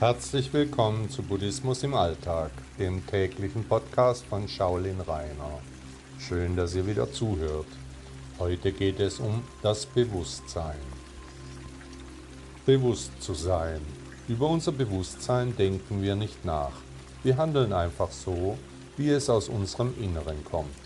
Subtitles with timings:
[0.00, 5.58] Herzlich willkommen zu Buddhismus im Alltag, dem täglichen Podcast von Shaolin Rainer.
[6.20, 7.66] Schön, dass ihr wieder zuhört.
[8.38, 10.78] Heute geht es um das Bewusstsein.
[12.64, 13.80] Bewusst zu sein.
[14.28, 16.76] Über unser Bewusstsein denken wir nicht nach.
[17.24, 18.56] Wir handeln einfach so,
[18.96, 20.78] wie es aus unserem Inneren kommt.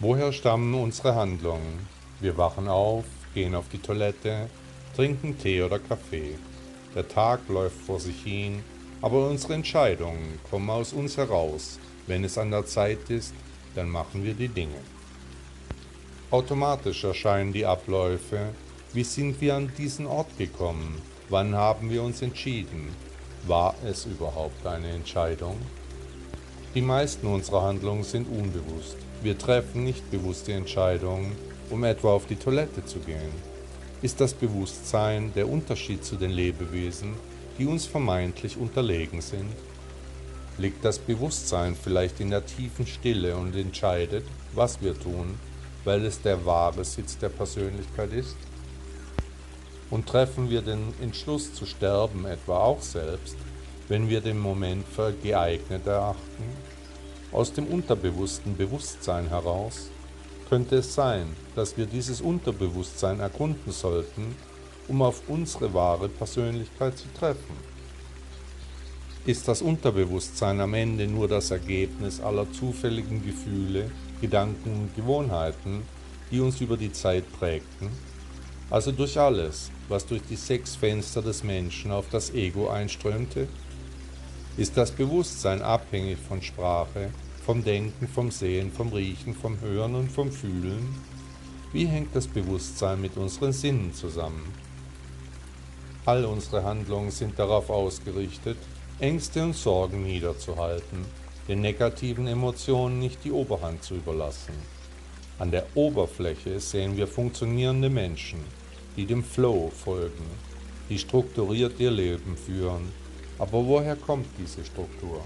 [0.00, 1.86] Woher stammen unsere Handlungen?
[2.20, 4.48] Wir wachen auf, gehen auf die Toilette,
[4.96, 6.38] trinken Tee oder Kaffee.
[6.98, 8.64] Der Tag läuft vor sich hin,
[9.02, 11.78] aber unsere Entscheidungen kommen aus uns heraus.
[12.08, 13.34] Wenn es an der Zeit ist,
[13.76, 14.80] dann machen wir die Dinge.
[16.32, 18.48] Automatisch erscheinen die Abläufe.
[18.92, 21.00] Wie sind wir an diesen Ort gekommen?
[21.28, 22.88] Wann haben wir uns entschieden?
[23.46, 25.56] War es überhaupt eine Entscheidung?
[26.74, 28.96] Die meisten unserer Handlungen sind unbewusst.
[29.22, 31.30] Wir treffen nicht bewusste Entscheidungen,
[31.70, 33.57] um etwa auf die Toilette zu gehen.
[34.00, 37.14] Ist das Bewusstsein der Unterschied zu den Lebewesen,
[37.58, 39.50] die uns vermeintlich unterlegen sind?
[40.56, 45.34] Liegt das Bewusstsein vielleicht in der tiefen Stille und entscheidet, was wir tun,
[45.82, 48.36] weil es der wahre Sitz der Persönlichkeit ist?
[49.90, 53.36] Und treffen wir den Entschluss zu sterben etwa auch selbst,
[53.88, 56.44] wenn wir den Moment für geeignet erachten?
[57.32, 59.90] Aus dem unterbewussten Bewusstsein heraus
[60.48, 64.34] könnte es sein, dass wir dieses Unterbewusstsein erkunden sollten,
[64.88, 67.56] um auf unsere wahre Persönlichkeit zu treffen.
[69.26, 73.90] Ist das Unterbewusstsein am Ende nur das Ergebnis aller zufälligen Gefühle,
[74.22, 75.82] Gedanken und Gewohnheiten,
[76.30, 77.90] die uns über die Zeit prägten?
[78.70, 83.48] Also durch alles, was durch die sechs Fenster des Menschen auf das Ego einströmte?
[84.56, 87.10] Ist das Bewusstsein abhängig von Sprache,
[87.48, 90.94] vom Denken, vom Sehen, vom Riechen, vom Hören und vom Fühlen?
[91.72, 94.52] Wie hängt das Bewusstsein mit unseren Sinnen zusammen?
[96.04, 98.58] All unsere Handlungen sind darauf ausgerichtet,
[98.98, 101.06] Ängste und Sorgen niederzuhalten,
[101.48, 104.52] den negativen Emotionen nicht die Oberhand zu überlassen.
[105.38, 108.40] An der Oberfläche sehen wir funktionierende Menschen,
[108.94, 110.26] die dem Flow folgen,
[110.90, 112.92] die strukturiert ihr Leben führen,
[113.38, 115.24] aber woher kommt diese Struktur?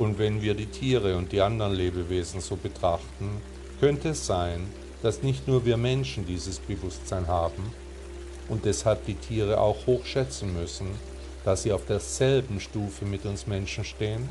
[0.00, 3.42] Und wenn wir die Tiere und die anderen Lebewesen so betrachten,
[3.80, 4.66] könnte es sein,
[5.02, 7.74] dass nicht nur wir Menschen dieses Bewusstsein haben
[8.48, 10.86] und deshalb die Tiere auch hochschätzen müssen,
[11.44, 14.26] dass sie auf derselben Stufe mit uns Menschen stehen?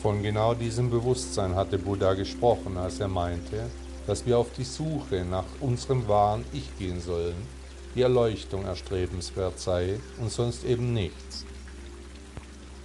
[0.00, 3.66] Von genau diesem Bewusstsein hatte Buddha gesprochen, als er meinte,
[4.06, 7.36] dass wir auf die Suche nach unserem wahren Ich gehen sollen
[7.94, 11.44] die Erleuchtung erstrebenswert sei und sonst eben nichts.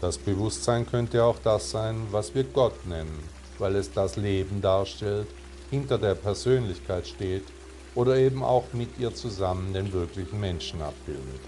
[0.05, 3.23] Das Bewusstsein könnte auch das sein, was wir Gott nennen,
[3.57, 5.25] weil es das Leben darstellt,
[5.71, 7.45] hinter der Persönlichkeit steht
[7.95, 11.41] oder eben auch mit ihr zusammen den wirklichen Menschen abbildet.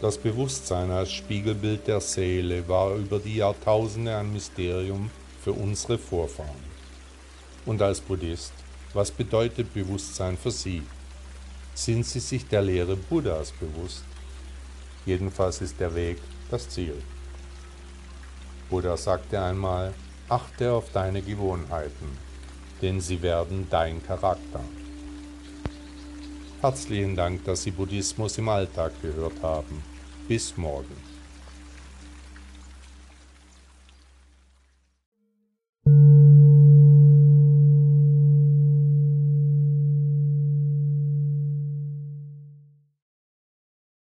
[0.00, 5.12] Das Bewusstsein als Spiegelbild der Seele war über die Jahrtausende ein Mysterium
[5.44, 6.64] für unsere Vorfahren.
[7.66, 8.52] Und als Buddhist,
[8.94, 10.82] was bedeutet Bewusstsein für Sie?
[11.72, 14.02] sind sie sich der Lehre Buddhas bewusst.
[15.06, 16.18] Jedenfalls ist der Weg
[16.50, 16.94] das Ziel.
[18.68, 19.94] Buddha sagte einmal,
[20.28, 22.18] achte auf deine Gewohnheiten,
[22.82, 24.60] denn sie werden dein Charakter.
[26.60, 29.82] Herzlichen Dank, dass Sie Buddhismus im Alltag gehört haben.
[30.28, 30.94] Bis morgen.